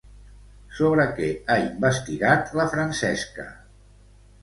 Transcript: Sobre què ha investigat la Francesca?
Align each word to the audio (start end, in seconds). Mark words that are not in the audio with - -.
Sobre 0.77 1.05
què 1.19 1.29
ha 1.45 1.59
investigat 1.65 2.53
la 2.63 2.69
Francesca? 2.75 3.51